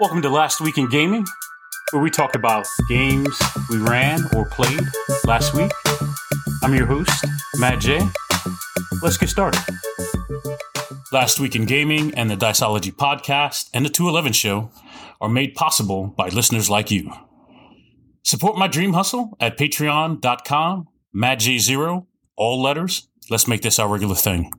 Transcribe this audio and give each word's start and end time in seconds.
Welcome 0.00 0.22
to 0.22 0.28
Last 0.28 0.60
Week 0.60 0.76
in 0.76 0.88
Gaming, 0.88 1.24
where 1.92 2.02
we 2.02 2.10
talk 2.10 2.34
about 2.34 2.66
games 2.88 3.40
we 3.70 3.78
ran 3.78 4.22
or 4.34 4.44
played 4.44 4.80
last 5.24 5.54
week. 5.54 5.70
I'm 6.64 6.74
your 6.74 6.86
host, 6.86 7.24
Matt 7.58 7.78
J. 7.78 8.00
Let's 9.02 9.16
get 9.16 9.28
started. 9.28 9.60
Last 11.12 11.38
Week 11.38 11.54
in 11.54 11.64
Gaming 11.64 12.12
and 12.14 12.28
the 12.28 12.34
Diceology 12.34 12.92
podcast 12.92 13.70
and 13.72 13.86
the 13.86 13.88
211 13.88 14.32
show 14.32 14.72
are 15.20 15.28
made 15.28 15.54
possible 15.54 16.08
by 16.08 16.26
listeners 16.28 16.68
like 16.68 16.90
you. 16.90 17.12
Support 18.24 18.58
my 18.58 18.66
dream 18.66 18.94
hustle 18.94 19.36
at 19.38 19.56
patreon.com, 19.56 20.88
MattJ0, 21.14 22.06
all 22.36 22.60
letters. 22.60 23.06
Let's 23.30 23.46
make 23.46 23.62
this 23.62 23.78
our 23.78 23.88
regular 23.88 24.16
thing. 24.16 24.50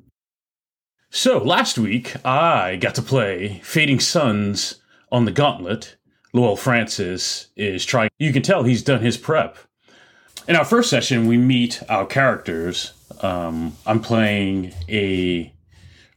So, 1.10 1.40
last 1.40 1.78
week 1.78 2.16
I 2.26 2.78
got 2.78 2.96
to 2.96 3.02
play 3.02 3.60
Fading 3.66 4.00
Suns 4.00 4.82
on 5.16 5.24
the 5.24 5.32
gauntlet. 5.32 5.96
Lowell 6.34 6.58
Francis 6.58 7.48
is 7.56 7.86
trying. 7.86 8.10
You 8.20 8.34
can 8.34 8.42
tell 8.42 8.64
he's 8.64 8.84
done 8.84 9.00
his 9.00 9.18
prep. 9.18 9.58
In 10.46 10.58
our 10.58 10.66
first 10.66 10.90
session, 10.90 11.26
we 11.26 11.38
meet 11.38 11.82
our 11.88 12.06
characters. 12.06 12.92
Um, 13.22 13.78
I'm 13.86 14.02
playing 14.02 14.74
a 14.90 15.54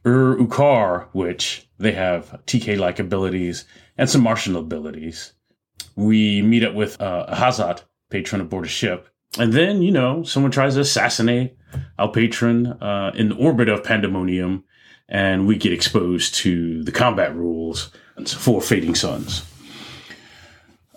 Ur 0.05 0.35
Ukar, 0.35 1.07
which 1.13 1.69
they 1.77 1.93
have 1.93 2.41
TK 2.45 2.77
like 2.77 2.99
abilities 2.99 3.63
and 3.97 4.09
some 4.09 4.21
martial 4.21 4.57
abilities. 4.57 5.31
We 5.95 6.41
meet 6.41 6.65
up 6.65 6.73
with 6.73 7.01
uh, 7.01 7.33
Hazat, 7.33 7.83
patron 8.09 8.41
aboard 8.41 8.65
a 8.65 8.67
ship. 8.67 9.07
And 9.37 9.53
then, 9.53 9.81
you 9.81 9.91
know, 9.91 10.23
someone 10.23 10.51
tries 10.51 10.75
to 10.75 10.81
assassinate 10.81 11.55
our 11.97 12.11
patron 12.11 12.67
uh, 12.67 13.13
in 13.15 13.29
the 13.29 13.35
orbit 13.35 13.69
of 13.69 13.85
Pandemonium, 13.85 14.65
and 15.07 15.47
we 15.47 15.55
get 15.55 15.71
exposed 15.71 16.35
to 16.35 16.83
the 16.83 16.91
combat 16.91 17.33
rules 17.33 17.91
for 18.27 18.61
Fading 18.61 18.95
Suns. 18.95 19.45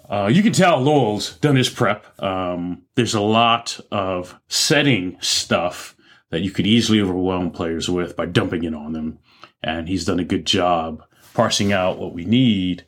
Uh, 0.09 0.27
you 0.27 0.43
can 0.43 0.53
tell 0.53 0.79
Lowell's 0.79 1.37
done 1.39 1.57
his 1.57 1.71
prep. 1.71 2.07
Um, 2.23 2.83
there's 2.97 3.15
a 3.15 3.21
lot 3.21 3.81
of 3.91 4.39
setting 4.49 5.17
stuff 5.21 5.97
that 6.29 6.43
you 6.43 6.51
could 6.51 6.67
easily 6.67 7.01
overwhelm 7.01 7.51
players 7.51 7.89
with 7.89 8.15
by 8.15 8.27
dumping 8.27 8.65
it 8.65 8.75
on 8.75 8.93
them. 8.93 9.19
And 9.63 9.89
he's 9.89 10.05
done 10.05 10.21
a 10.21 10.25
good 10.25 10.45
job 10.45 11.03
parsing 11.33 11.73
out 11.73 11.99
what 11.99 12.13
we 12.13 12.27
need 12.27 12.85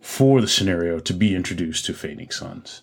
for 0.00 0.40
the 0.40 0.46
scenario 0.46 1.00
to 1.00 1.12
be 1.12 1.34
introduced 1.34 1.84
to 1.86 1.94
Fading 1.94 2.30
Suns. 2.30 2.82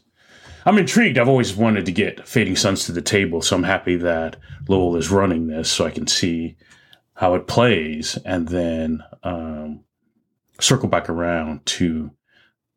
I'm 0.65 0.77
intrigued. 0.77 1.17
I've 1.17 1.29
always 1.29 1.55
wanted 1.55 1.85
to 1.85 1.93
get 1.93 2.27
Fading 2.27 2.57
Suns 2.57 2.85
to 2.85 2.91
the 2.91 3.01
table, 3.01 3.41
so 3.41 3.55
I'm 3.55 3.63
happy 3.63 3.95
that 3.97 4.35
Lowell 4.67 4.97
is 4.97 5.09
running 5.09 5.47
this 5.47 5.71
so 5.71 5.85
I 5.85 5.91
can 5.91 6.07
see 6.07 6.57
how 7.13 7.35
it 7.35 7.47
plays 7.47 8.17
and 8.25 8.49
then 8.49 9.03
um, 9.23 9.84
circle 10.59 10.89
back 10.89 11.09
around 11.09 11.65
to 11.65 12.11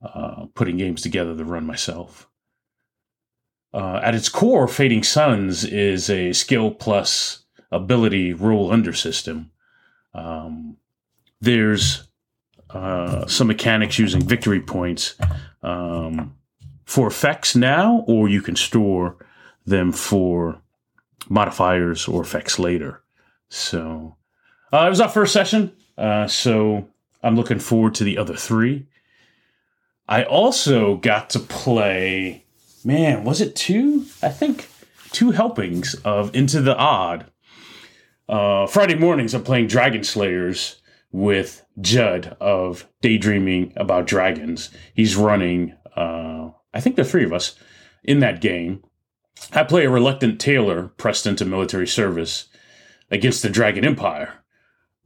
uh, 0.02 0.46
putting 0.54 0.76
games 0.76 1.02
together 1.02 1.36
to 1.36 1.44
run 1.44 1.66
myself. 1.66 2.28
Uh, 3.72 4.00
at 4.02 4.14
its 4.14 4.28
core, 4.28 4.66
Fading 4.66 5.02
Suns 5.02 5.64
is 5.64 6.08
a 6.08 6.32
skill 6.32 6.70
plus 6.70 7.44
ability 7.70 8.32
roll 8.32 8.72
under 8.72 8.92
system. 8.92 9.50
Um, 10.14 10.76
there's 11.40 12.08
uh, 12.70 13.26
some 13.26 13.46
mechanics 13.46 13.98
using 13.98 14.22
victory 14.22 14.60
points 14.60 15.14
um, 15.62 16.34
for 16.84 17.06
effects 17.06 17.54
now, 17.54 18.04
or 18.06 18.28
you 18.28 18.40
can 18.40 18.56
store 18.56 19.16
them 19.66 19.92
for 19.92 20.60
modifiers 21.28 22.08
or 22.08 22.22
effects 22.22 22.58
later. 22.58 23.02
So 23.50 24.16
uh, 24.72 24.84
it 24.86 24.90
was 24.90 25.00
our 25.00 25.08
first 25.08 25.32
session, 25.32 25.72
uh, 25.96 26.26
so 26.26 26.88
I'm 27.22 27.36
looking 27.36 27.58
forward 27.58 27.94
to 27.97 28.05
the 28.05 28.19
other 28.19 28.36
three. 28.36 28.86
I 30.08 30.23
also 30.24 30.96
got 30.96 31.30
to 31.30 31.39
play, 31.39 32.45
man, 32.84 33.24
was 33.24 33.40
it 33.40 33.55
two? 33.55 34.06
I 34.23 34.29
think 34.29 34.68
two 35.12 35.33
helpings 35.33 35.95
of 36.05 36.34
Into 36.34 36.61
the 36.61 36.77
Odd. 36.77 37.30
Uh, 38.29 38.67
Friday 38.67 38.95
mornings, 38.95 39.34
I'm 39.34 39.42
playing 39.42 39.67
Dragon 39.67 40.05
Slayers 40.05 40.80
with 41.11 41.64
Judd 41.80 42.36
of 42.40 42.86
Daydreaming 43.01 43.73
About 43.77 44.06
Dragons. 44.06 44.70
He's 44.95 45.17
running, 45.17 45.74
uh, 45.96 46.50
I 46.73 46.80
think 46.80 46.96
the 46.96 47.05
three 47.05 47.24
of 47.24 47.33
us 47.33 47.56
in 48.05 48.20
that 48.20 48.40
game. 48.40 48.83
I 49.52 49.62
play 49.62 49.85
a 49.85 49.90
reluctant 49.90 50.40
tailor 50.40 50.89
pressed 50.96 51.27
into 51.27 51.45
military 51.45 51.86
service 51.86 52.48
against 53.11 53.42
the 53.42 53.50
Dragon 53.50 53.85
Empire 53.85 54.35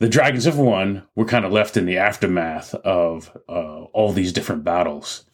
the 0.02 0.08
Dragons 0.08 0.46
have 0.46 0.58
won. 0.58 1.04
We're 1.14 1.26
kind 1.26 1.44
of 1.44 1.52
left 1.52 1.76
in 1.76 1.86
the 1.86 1.98
aftermath 1.98 2.74
of 2.74 3.30
uh, 3.48 3.82
all 3.92 4.12
these 4.12 4.32
different 4.32 4.64
battles. 4.64 5.24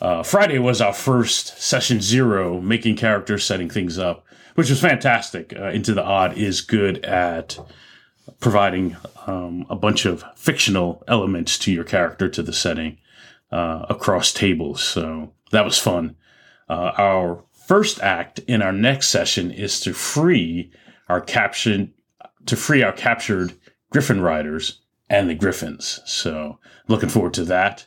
Uh, 0.00 0.24
Friday 0.24 0.58
was 0.58 0.80
our 0.80 0.92
first 0.92 1.56
session 1.62 2.00
zero, 2.00 2.60
making 2.60 2.96
characters, 2.96 3.44
setting 3.44 3.70
things 3.70 4.00
up, 4.00 4.26
which 4.56 4.68
was 4.68 4.80
fantastic. 4.80 5.54
Uh, 5.56 5.68
Into 5.68 5.94
the 5.94 6.02
Odd 6.02 6.36
is 6.36 6.60
good 6.60 7.04
at 7.04 7.56
providing 8.40 8.96
um, 9.28 9.64
a 9.70 9.76
bunch 9.76 10.06
of 10.06 10.24
fictional 10.34 11.04
elements 11.06 11.56
to 11.58 11.70
your 11.70 11.84
character, 11.84 12.28
to 12.30 12.42
the 12.42 12.52
setting 12.52 12.98
uh, 13.52 13.86
across 13.88 14.32
tables. 14.32 14.82
So 14.82 15.34
that 15.52 15.64
was 15.64 15.78
fun. 15.78 16.16
Uh, 16.68 16.90
our 16.98 17.44
first 17.52 18.00
act 18.00 18.40
in 18.40 18.60
our 18.60 18.72
next 18.72 19.06
session 19.06 19.52
is 19.52 19.78
to 19.82 19.92
free 19.92 20.72
our 21.08 21.20
captured 21.20 21.92
to 22.46 22.56
free 22.56 22.82
our 22.82 22.92
captured 22.92 23.52
Griffin 23.90 24.20
Riders 24.20 24.80
and 25.08 25.28
the 25.28 25.34
Griffins. 25.34 26.00
So 26.06 26.58
looking 26.88 27.08
forward 27.08 27.34
to 27.34 27.44
that. 27.44 27.86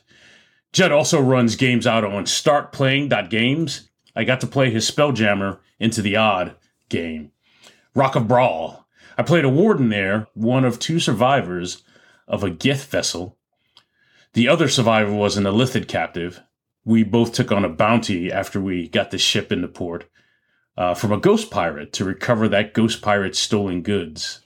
Judd 0.72 0.92
also 0.92 1.20
runs 1.20 1.56
games 1.56 1.86
out 1.86 2.04
on 2.04 2.24
startplaying.games. 2.24 3.88
I 4.16 4.24
got 4.24 4.40
to 4.40 4.46
play 4.46 4.70
his 4.70 4.90
Spelljammer 4.90 5.58
into 5.78 6.02
the 6.02 6.16
odd 6.16 6.56
game. 6.88 7.32
Rock 7.94 8.16
of 8.16 8.24
Braal. 8.24 8.84
I 9.16 9.22
played 9.22 9.44
a 9.44 9.48
warden 9.48 9.88
there, 9.88 10.26
one 10.34 10.64
of 10.64 10.78
two 10.78 10.98
survivors 10.98 11.82
of 12.26 12.42
a 12.42 12.50
Gith 12.50 12.86
vessel. 12.86 13.38
The 14.32 14.48
other 14.48 14.68
survivor 14.68 15.12
was 15.12 15.36
an 15.36 15.44
Illithid 15.44 15.86
captive. 15.86 16.42
We 16.84 17.04
both 17.04 17.32
took 17.32 17.52
on 17.52 17.64
a 17.64 17.68
bounty 17.68 18.32
after 18.32 18.60
we 18.60 18.88
got 18.88 19.10
the 19.12 19.18
ship 19.18 19.52
into 19.52 19.68
port 19.68 20.10
uh, 20.76 20.94
from 20.94 21.12
a 21.12 21.18
ghost 21.18 21.50
pirate 21.50 21.92
to 21.94 22.04
recover 22.04 22.48
that 22.48 22.74
ghost 22.74 23.00
pirate's 23.00 23.38
stolen 23.38 23.82
goods. 23.82 24.43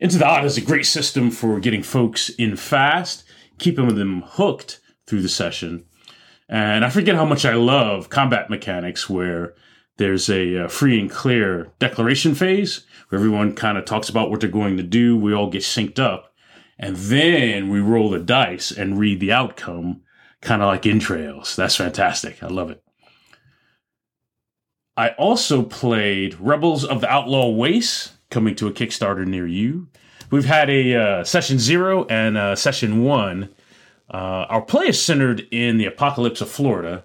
Into 0.00 0.16
the 0.16 0.26
Odd 0.26 0.46
is 0.46 0.56
a 0.56 0.62
great 0.62 0.86
system 0.86 1.30
for 1.30 1.60
getting 1.60 1.82
folks 1.82 2.30
in 2.30 2.56
fast, 2.56 3.22
keeping 3.58 3.94
them 3.94 4.22
hooked 4.24 4.80
through 5.06 5.20
the 5.20 5.28
session. 5.28 5.84
And 6.48 6.86
I 6.86 6.90
forget 6.90 7.16
how 7.16 7.26
much 7.26 7.44
I 7.44 7.54
love 7.54 8.08
combat 8.08 8.48
mechanics 8.48 9.10
where 9.10 9.54
there's 9.98 10.30
a, 10.30 10.64
uh, 10.64 10.68
free 10.68 10.98
and 10.98 11.10
clear 11.10 11.70
declaration 11.78 12.34
phase 12.34 12.86
where 13.08 13.18
everyone 13.18 13.54
kind 13.54 13.76
of 13.76 13.84
talks 13.84 14.08
about 14.08 14.30
what 14.30 14.40
they're 14.40 14.48
going 14.48 14.78
to 14.78 14.82
do. 14.82 15.18
We 15.18 15.34
all 15.34 15.50
get 15.50 15.62
synced 15.62 15.98
up. 15.98 16.32
And 16.78 16.96
then 16.96 17.68
we 17.68 17.80
roll 17.80 18.08
the 18.08 18.18
dice 18.18 18.70
and 18.70 18.98
read 18.98 19.20
the 19.20 19.32
outcome, 19.32 20.00
kind 20.40 20.62
of 20.62 20.68
like 20.68 20.86
entrails. 20.86 21.54
That's 21.54 21.76
fantastic. 21.76 22.42
I 22.42 22.46
love 22.46 22.70
it. 22.70 22.82
I 24.96 25.10
also 25.10 25.62
played 25.62 26.40
Rebels 26.40 26.86
of 26.86 27.02
the 27.02 27.10
Outlaw 27.10 27.50
Waste 27.50 28.12
coming 28.30 28.54
to 28.56 28.66
a 28.68 28.72
Kickstarter 28.72 29.26
near 29.26 29.46
you. 29.46 29.88
We've 30.30 30.44
had 30.44 30.70
a 30.70 30.94
uh, 30.94 31.24
session 31.24 31.58
zero 31.58 32.04
and 32.06 32.38
uh, 32.38 32.54
session 32.54 33.02
one. 33.02 33.48
Uh, 34.08 34.46
our 34.48 34.62
play 34.62 34.86
is 34.86 35.02
centered 35.02 35.46
in 35.50 35.76
the 35.76 35.86
apocalypse 35.86 36.40
of 36.40 36.48
Florida. 36.48 37.04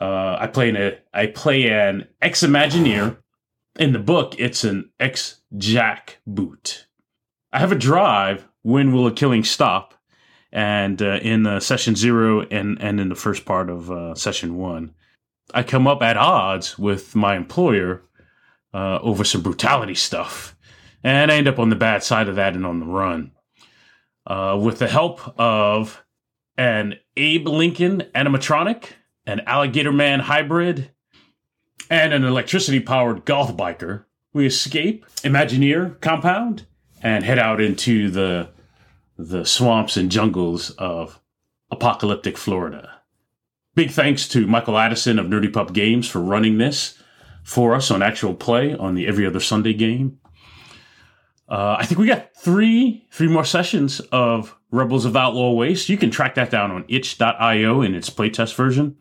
Uh, 0.00 0.36
I 0.38 0.46
play 0.46 0.68
an 0.68 0.94
I 1.12 1.26
play 1.26 1.70
an 1.70 2.06
ex 2.20 2.42
Imagineer. 2.42 3.16
In 3.78 3.92
the 3.92 3.98
book, 3.98 4.34
it's 4.38 4.64
an 4.64 4.90
ex 4.98 5.40
Jack 5.56 6.18
boot. 6.26 6.86
I 7.52 7.58
have 7.58 7.72
a 7.72 7.76
drive. 7.76 8.46
When 8.62 8.92
will 8.92 9.06
a 9.06 9.12
killing 9.12 9.42
stop? 9.42 9.94
And 10.52 11.00
uh, 11.00 11.18
in 11.22 11.46
uh, 11.46 11.60
session 11.60 11.96
zero 11.96 12.42
and 12.50 12.80
and 12.80 13.00
in 13.00 13.08
the 13.08 13.14
first 13.14 13.44
part 13.44 13.70
of 13.70 14.18
session 14.18 14.56
one, 14.56 14.94
I 15.54 15.62
come 15.62 15.86
up 15.86 16.02
at 16.02 16.16
odds 16.16 16.78
with 16.78 17.14
my 17.14 17.36
employer 17.36 18.02
uh, 18.72 18.98
over 19.02 19.24
some 19.24 19.42
brutality 19.42 19.94
stuff. 19.94 20.56
And 21.02 21.30
I 21.30 21.36
end 21.36 21.48
up 21.48 21.58
on 21.58 21.70
the 21.70 21.76
bad 21.76 22.02
side 22.02 22.28
of 22.28 22.36
that 22.36 22.54
and 22.54 22.66
on 22.66 22.80
the 22.80 22.86
run. 22.86 23.32
Uh, 24.26 24.58
with 24.62 24.78
the 24.78 24.88
help 24.88 25.20
of 25.38 26.04
an 26.56 26.96
Abe 27.16 27.48
Lincoln 27.48 28.04
animatronic, 28.14 28.90
an 29.26 29.40
Alligator 29.46 29.92
Man 29.92 30.20
hybrid, 30.20 30.90
and 31.88 32.12
an 32.12 32.24
electricity 32.24 32.80
powered 32.80 33.24
goth 33.24 33.56
biker, 33.56 34.04
we 34.32 34.46
escape 34.46 35.06
Imagineer 35.22 36.00
compound 36.00 36.66
and 37.02 37.24
head 37.24 37.38
out 37.38 37.60
into 37.60 38.10
the 38.10 38.50
the 39.16 39.44
swamps 39.44 39.96
and 39.98 40.10
jungles 40.10 40.70
of 40.72 41.20
apocalyptic 41.70 42.38
Florida. 42.38 43.00
Big 43.74 43.90
thanks 43.90 44.26
to 44.28 44.46
Michael 44.46 44.78
Addison 44.78 45.18
of 45.18 45.26
Nerdy 45.26 45.52
Pup 45.52 45.72
Games 45.72 46.08
for 46.08 46.20
running 46.20 46.58
this 46.58 46.99
for 47.50 47.74
us 47.74 47.90
on 47.90 48.00
actual 48.00 48.32
play 48.32 48.76
on 48.76 48.94
the 48.94 49.08
Every 49.08 49.26
Other 49.26 49.40
Sunday 49.40 49.74
game. 49.74 50.20
Uh, 51.48 51.74
I 51.80 51.84
think 51.84 51.98
we 51.98 52.06
got 52.06 52.32
three 52.36 53.04
three 53.10 53.26
more 53.26 53.44
sessions 53.44 53.98
of 54.12 54.56
Rebels 54.70 55.04
of 55.04 55.16
Outlaw 55.16 55.50
Waste. 55.54 55.88
You 55.88 55.96
can 55.96 56.12
track 56.12 56.36
that 56.36 56.50
down 56.50 56.70
on 56.70 56.84
itch.io 56.86 57.82
in 57.82 57.96
its 57.96 58.08
playtest 58.08 58.54
version. 58.54 58.96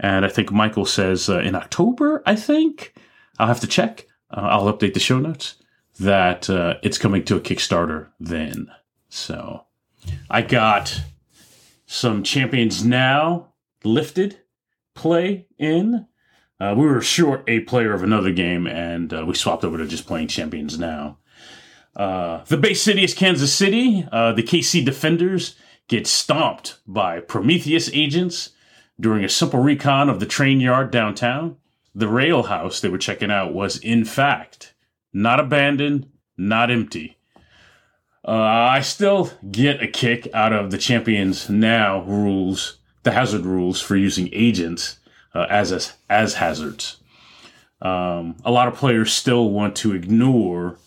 And 0.00 0.24
I 0.24 0.28
think 0.28 0.50
Michael 0.50 0.86
says 0.86 1.28
uh, 1.28 1.40
in 1.40 1.54
October, 1.54 2.22
I 2.24 2.34
think. 2.34 2.94
I'll 3.38 3.46
have 3.46 3.60
to 3.60 3.66
check. 3.66 4.06
Uh, 4.30 4.40
I'll 4.40 4.72
update 4.72 4.94
the 4.94 5.00
show 5.00 5.18
notes 5.18 5.56
that 6.00 6.48
uh, 6.48 6.76
it's 6.82 6.96
coming 6.96 7.24
to 7.24 7.36
a 7.36 7.40
Kickstarter 7.40 8.08
then. 8.18 8.68
So 9.10 9.66
I 10.30 10.40
got 10.40 10.98
some 11.84 12.22
Champions 12.22 12.86
Now 12.86 13.52
lifted 13.84 14.40
play 14.94 15.46
in. 15.58 16.06
Uh, 16.62 16.74
we 16.76 16.86
were 16.86 17.00
short 17.00 17.42
a 17.48 17.58
player 17.60 17.92
of 17.92 18.04
another 18.04 18.30
game, 18.30 18.68
and 18.68 19.12
uh, 19.12 19.24
we 19.26 19.34
swapped 19.34 19.64
over 19.64 19.78
to 19.78 19.84
just 19.84 20.06
playing 20.06 20.28
Champions 20.28 20.78
Now. 20.78 21.18
Uh, 21.96 22.44
the 22.44 22.56
base 22.56 22.80
city 22.80 23.02
is 23.02 23.14
Kansas 23.14 23.52
City. 23.52 24.06
Uh, 24.12 24.32
the 24.32 24.44
KC 24.44 24.84
Defenders 24.84 25.56
get 25.88 26.06
stomped 26.06 26.78
by 26.86 27.18
Prometheus 27.18 27.90
agents 27.92 28.50
during 29.00 29.24
a 29.24 29.28
simple 29.28 29.58
recon 29.58 30.08
of 30.08 30.20
the 30.20 30.26
train 30.26 30.60
yard 30.60 30.92
downtown. 30.92 31.56
The 31.96 32.06
rail 32.06 32.44
house 32.44 32.80
they 32.80 32.88
were 32.88 32.96
checking 32.96 33.32
out 33.32 33.52
was, 33.52 33.78
in 33.78 34.04
fact, 34.04 34.72
not 35.12 35.40
abandoned, 35.40 36.08
not 36.36 36.70
empty. 36.70 37.18
Uh, 38.24 38.30
I 38.30 38.82
still 38.82 39.32
get 39.50 39.82
a 39.82 39.88
kick 39.88 40.28
out 40.32 40.52
of 40.52 40.70
the 40.70 40.78
Champions 40.78 41.50
Now 41.50 42.04
rules, 42.04 42.78
the 43.02 43.10
hazard 43.10 43.46
rules 43.46 43.80
for 43.80 43.96
using 43.96 44.28
agents 44.32 45.00
uh, 45.34 45.46
as, 45.48 45.92
as 46.08 46.34
hazards. 46.34 46.98
Um, 47.80 48.36
a 48.44 48.50
lot 48.50 48.68
of 48.68 48.74
players 48.74 49.12
still 49.12 49.50
want 49.50 49.74
to 49.76 49.94
ignore 49.94 50.78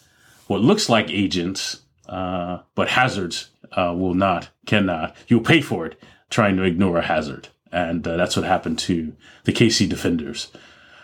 what 0.48 0.62
looks 0.62 0.88
like 0.88 1.10
agents, 1.10 1.82
uh, 2.08 2.60
but 2.74 2.90
hazards 2.90 3.50
uh, 3.74 3.94
will 3.96 4.14
not, 4.14 4.50
cannot. 4.66 5.16
You'll 5.28 5.42
pay 5.42 5.62
for 5.62 5.86
it 5.86 6.02
trying 6.30 6.56
to 6.58 6.64
ignore 6.64 6.98
a 6.98 7.06
hazard. 7.06 7.50
And 7.72 8.08
uh, 8.08 8.16
that's 8.16 8.38
what 8.38 8.46
happened 8.46 8.80
to 8.80 9.14
the 9.44 9.52
KC 9.52 9.90
Defenders. 9.90 10.52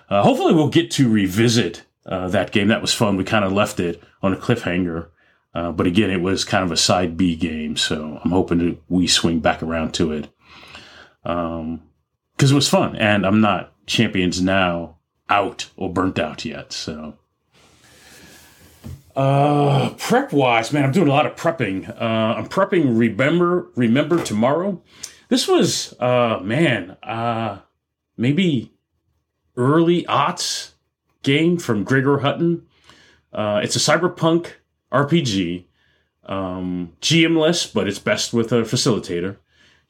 Uh, 0.10 0.24
hopefully, 0.24 0.54
we'll 0.54 0.70
get 0.70 0.92
to 0.92 1.10
revisit 1.10 1.84
uh, 2.06 2.30
that 2.30 2.52
game. 2.52 2.70
That 2.70 2.82
was 2.82 2.94
fun. 2.94 3.18
We 3.18 3.24
kind 3.24 3.44
of 3.44 3.52
left 3.52 3.80
it 3.80 4.02
on 4.22 4.34
a 4.34 4.38
cliffhanger. 4.38 5.08
But 5.54 5.88
again, 5.88 6.10
it 6.10 6.22
was 6.22 6.46
kind 6.46 6.64
of 6.64 6.72
a 6.72 6.78
side 6.78 7.18
B 7.18 7.36
game. 7.36 7.76
So 7.76 8.22
I'm 8.24 8.32
hoping 8.32 8.60
to, 8.60 8.78
we 8.88 9.08
swing 9.08 9.40
back 9.40 9.62
around 9.62 9.94
to 9.96 10.14
it. 10.14 10.30
Um, 11.26 11.82
because 12.42 12.52
it 12.52 12.56
was 12.56 12.68
fun. 12.68 12.96
And 12.96 13.24
I'm 13.24 13.40
not 13.40 13.72
champions 13.86 14.42
now 14.42 14.98
out 15.30 15.70
or 15.78 15.94
burnt 15.94 16.18
out 16.18 16.44
yet. 16.44 16.74
So 16.74 17.14
uh, 19.16 19.92
prep 20.00 20.34
wise, 20.34 20.74
man, 20.74 20.86
I'm 20.86 20.92
doing 20.92 21.08
a 21.08 21.12
lot 21.12 21.28
of 21.28 21.36
prepping. 21.36 21.88
Uh, 21.88 22.04
I'm 22.04 22.50
prepping 22.50 22.98
Remember 22.98 23.70
Remember 23.76 24.24
Tomorrow. 24.24 24.82
This 25.30 25.48
was 25.48 25.94
uh 26.00 26.40
man, 26.42 26.98
uh 27.04 27.60
maybe 28.18 28.74
early 29.56 30.02
aughts 30.06 30.72
game 31.22 31.58
from 31.58 31.84
Gregor 31.84 32.18
Hutton. 32.20 32.66
Uh, 33.32 33.62
it's 33.64 33.76
a 33.76 33.80
cyberpunk 33.80 34.54
RPG, 34.92 35.66
um, 36.24 36.94
GMless, 37.02 37.72
but 37.72 37.88
it's 37.88 38.00
best 38.00 38.34
with 38.34 38.52
a 38.52 38.62
facilitator. 38.64 39.38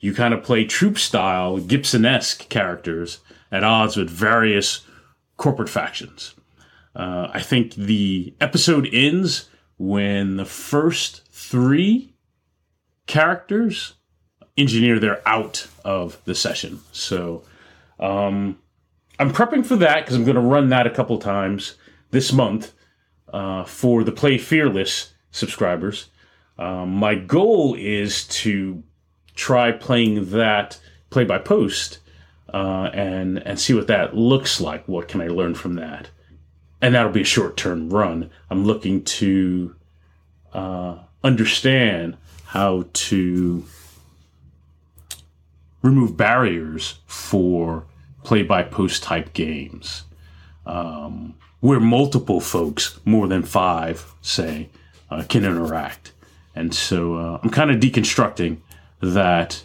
You 0.01 0.13
kind 0.13 0.33
of 0.33 0.43
play 0.43 0.65
troop 0.65 0.97
style, 0.97 1.57
Gibson 1.59 2.05
esque 2.05 2.49
characters 2.49 3.19
at 3.51 3.63
odds 3.63 3.95
with 3.95 4.09
various 4.09 4.85
corporate 5.37 5.69
factions. 5.69 6.33
Uh, 6.95 7.29
I 7.31 7.41
think 7.41 7.75
the 7.75 8.33
episode 8.41 8.89
ends 8.91 9.47
when 9.77 10.37
the 10.37 10.45
first 10.45 11.21
three 11.31 12.13
characters 13.05 13.93
engineer 14.57 14.99
their 14.99 15.21
out 15.27 15.67
of 15.85 16.19
the 16.25 16.35
session. 16.35 16.79
So 16.91 17.43
um, 17.99 18.57
I'm 19.19 19.31
prepping 19.31 19.65
for 19.65 19.75
that 19.77 20.01
because 20.01 20.15
I'm 20.15 20.25
going 20.25 20.35
to 20.35 20.41
run 20.41 20.69
that 20.69 20.87
a 20.87 20.91
couple 20.91 21.17
times 21.19 21.75
this 22.09 22.33
month 22.33 22.73
uh, 23.31 23.63
for 23.65 24.03
the 24.03 24.11
Play 24.11 24.37
Fearless 24.37 25.13
subscribers. 25.31 26.09
Um, 26.57 26.89
my 26.95 27.15
goal 27.15 27.75
is 27.75 28.27
to 28.27 28.83
try 29.47 29.71
playing 29.71 30.31
that 30.31 30.79
play 31.09 31.25
by 31.25 31.37
post 31.37 31.99
uh, 32.53 32.89
and 32.93 33.39
and 33.39 33.59
see 33.59 33.73
what 33.73 33.87
that 33.87 34.15
looks 34.15 34.61
like. 34.61 34.87
What 34.87 35.07
can 35.07 35.21
I 35.21 35.27
learn 35.27 35.55
from 35.55 35.75
that? 35.75 36.09
and 36.81 36.95
that'll 36.95 37.11
be 37.11 37.21
a 37.21 37.25
short 37.25 37.55
term 37.55 37.89
run. 37.89 38.29
I'm 38.49 38.65
looking 38.65 39.03
to 39.03 39.75
uh, 40.53 40.97
understand 41.23 42.17
how 42.45 42.85
to 42.91 43.63
remove 45.81 46.17
barriers 46.17 46.99
for 47.05 47.85
play 48.23 48.43
by 48.43 48.63
post 48.63 49.03
type 49.03 49.33
games 49.33 50.03
um, 50.65 51.35
where 51.59 51.79
multiple 51.79 52.41
folks, 52.41 52.99
more 53.05 53.27
than 53.27 53.43
five, 53.43 54.13
say, 54.21 54.69
uh, 55.09 55.23
can 55.29 55.45
interact. 55.45 56.11
And 56.55 56.73
so 56.73 57.15
uh, 57.15 57.39
I'm 57.41 57.49
kind 57.49 57.71
of 57.71 57.79
deconstructing 57.79 58.57
that 59.01 59.63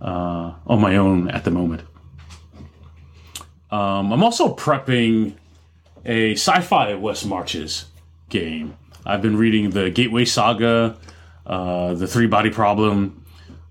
uh, 0.00 0.52
on 0.66 0.80
my 0.80 0.96
own 0.96 1.30
at 1.30 1.44
the 1.44 1.50
moment. 1.50 1.82
Um, 3.70 4.12
I'm 4.12 4.22
also 4.22 4.54
prepping 4.54 5.34
a 6.04 6.32
sci-fi 6.32 6.94
West 6.94 7.26
Marches 7.26 7.86
game. 8.28 8.76
I've 9.06 9.22
been 9.22 9.36
reading 9.36 9.70
the 9.70 9.90
Gateway 9.90 10.24
Saga, 10.24 10.96
uh, 11.46 11.94
the 11.94 12.06
Three 12.06 12.26
Body 12.26 12.50
Problem. 12.50 13.24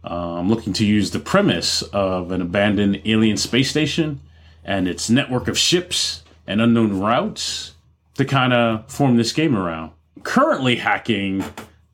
Uh, 0.03 0.39
I'm 0.39 0.49
looking 0.49 0.73
to 0.73 0.85
use 0.85 1.11
the 1.11 1.19
premise 1.19 1.83
of 1.83 2.31
an 2.31 2.41
abandoned 2.41 3.01
alien 3.05 3.37
space 3.37 3.69
station 3.69 4.19
and 4.63 4.87
its 4.87 5.09
network 5.09 5.47
of 5.47 5.57
ships 5.57 6.23
and 6.47 6.61
unknown 6.61 6.99
routes 6.99 7.75
to 8.15 8.25
kind 8.25 8.53
of 8.53 8.91
form 8.91 9.17
this 9.17 9.31
game 9.31 9.55
around. 9.55 9.91
Currently 10.23 10.77
hacking 10.77 11.43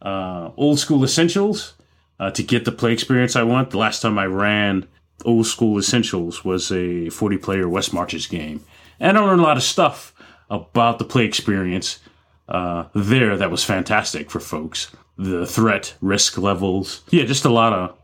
uh, 0.02 0.52
old 0.56 0.80
school 0.80 1.04
essentials 1.04 1.74
uh, 2.19 2.31
to 2.31 2.44
get 2.44 2.66
the 2.66 2.72
play 2.72 2.94
experience 2.94 3.36
I 3.36 3.44
want. 3.44 3.72
The 3.72 3.78
last 3.78 4.02
time 4.02 4.18
I 4.18 4.25
ran 4.25 4.88
old 5.25 5.48
school 5.48 5.78
essentials 5.78 6.46
was 6.46 6.72
a 6.72 7.10
40 7.10 7.38
player 7.38 7.68
West 7.68 7.94
Marches 7.94 8.28
game, 8.28 8.64
and 9.00 9.18
I 9.18 9.22
learned 9.22 9.42
a 9.42 9.44
lot 9.44 9.58
of 9.58 9.64
stuff 9.64 10.14
about 10.50 11.00
the 11.00 11.06
play 11.06 11.25
experience 11.25 12.00
uh, 12.48 12.86
there 12.94 13.36
that 13.38 13.52
was 13.52 13.64
fantastic 13.64 14.30
for 14.31 14.40
folks. 14.40 14.96
The 15.18 15.45
threat 15.45 15.95
risk 16.00 16.38
levels, 16.38 17.02
yeah, 17.09 17.26
just 17.26 17.45
a 17.45 17.50
lot 17.50 17.74
of 17.74 17.97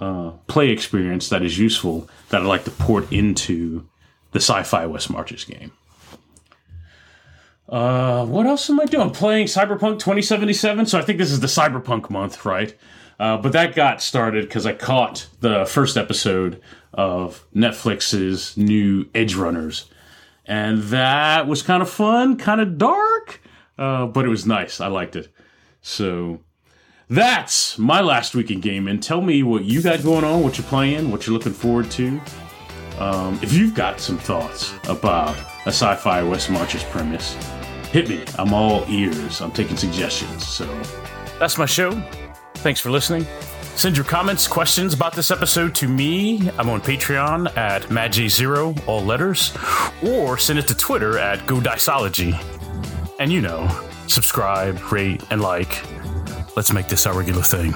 uh, 0.00 0.36
play 0.46 0.70
experience 0.70 1.28
that 1.30 1.42
is 1.42 1.58
useful 1.58 2.08
that 2.28 2.42
I'd 2.42 2.46
like 2.46 2.64
to 2.64 2.70
port 2.70 3.10
into 3.12 3.88
the 4.32 4.38
sci-fi 4.38 4.86
West 4.86 5.10
Marches 5.10 5.44
game. 5.44 5.72
Uh, 7.68 8.24
what 8.24 8.46
else 8.46 8.70
am 8.70 8.80
I 8.80 8.86
doing? 8.86 9.10
Playing 9.10 9.46
Cyberpunk 9.46 9.98
2077, 9.98 10.86
so 10.86 10.98
I 10.98 11.02
think 11.02 11.18
this 11.18 11.30
is 11.30 11.40
the 11.40 11.46
Cyberpunk 11.46 12.08
month, 12.08 12.44
right? 12.44 12.74
Uh, 13.18 13.36
but 13.36 13.52
that 13.52 13.74
got 13.74 14.00
started 14.00 14.44
because 14.44 14.64
I 14.64 14.74
caught 14.74 15.28
the 15.40 15.66
first 15.66 15.96
episode 15.96 16.60
of 16.94 17.44
Netflix's 17.54 18.56
new 18.56 19.08
Edge 19.14 19.34
Runners, 19.34 19.90
and 20.46 20.82
that 20.84 21.46
was 21.46 21.62
kind 21.62 21.82
of 21.82 21.90
fun, 21.90 22.36
kind 22.36 22.60
of 22.60 22.78
dark, 22.78 23.40
uh, 23.76 24.06
but 24.06 24.24
it 24.24 24.28
was 24.28 24.46
nice. 24.46 24.80
I 24.80 24.86
liked 24.86 25.16
it. 25.16 25.28
So 25.80 26.40
that's 27.08 27.78
my 27.78 28.00
last 28.00 28.34
week 28.34 28.50
in 28.50 28.60
gaming. 28.60 29.00
Tell 29.00 29.20
me 29.20 29.42
what 29.42 29.64
you 29.64 29.82
got 29.82 30.02
going 30.02 30.24
on, 30.24 30.42
what 30.42 30.58
you're 30.58 30.66
playing, 30.66 31.10
what 31.10 31.26
you're 31.26 31.34
looking 31.34 31.52
forward 31.52 31.90
to. 31.92 32.20
Um, 32.98 33.38
if 33.42 33.52
you've 33.52 33.74
got 33.74 34.00
some 34.00 34.18
thoughts 34.18 34.72
about 34.88 35.36
a 35.64 35.68
sci-fi 35.68 36.22
West 36.22 36.50
Marches 36.50 36.82
premise, 36.84 37.34
hit 37.90 38.08
me. 38.08 38.24
I'm 38.38 38.52
all 38.52 38.84
ears. 38.88 39.40
I'm 39.40 39.52
taking 39.52 39.76
suggestions. 39.76 40.46
So 40.46 40.66
that's 41.38 41.58
my 41.58 41.66
show. 41.66 41.90
Thanks 42.58 42.80
for 42.80 42.90
listening. 42.90 43.26
Send 43.76 43.96
your 43.96 44.04
comments, 44.04 44.48
questions 44.48 44.92
about 44.92 45.14
this 45.14 45.30
episode 45.30 45.72
to 45.76 45.86
me. 45.86 46.50
I'm 46.58 46.68
on 46.68 46.80
Patreon 46.80 47.56
at 47.56 47.82
MattJ0, 47.84 48.88
all 48.88 49.04
letters, 49.04 49.56
or 50.02 50.36
send 50.36 50.58
it 50.58 50.66
to 50.66 50.74
Twitter 50.74 51.16
at 51.16 51.38
GoDiceology. 51.46 52.34
And 53.20 53.32
you 53.32 53.40
know, 53.40 53.68
subscribe, 54.08 54.90
rate, 54.90 55.22
and 55.30 55.40
like. 55.40 55.80
Let's 56.56 56.72
make 56.72 56.88
this 56.88 57.06
our 57.06 57.16
regular 57.16 57.42
thing. 57.42 57.72